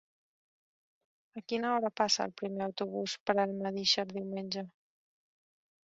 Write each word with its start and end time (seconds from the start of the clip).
A 1.41 1.43
quina 1.53 1.69
hora 1.73 1.93
passa 2.03 2.27
el 2.27 2.35
primer 2.43 2.65
autobús 2.71 3.17
per 3.29 3.39
Almedíxer 3.47 4.11
diumenge? 4.17 4.69